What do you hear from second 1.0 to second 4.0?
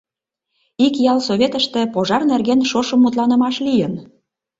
ял советыште пожар нерген шошым мутланымаш лийын.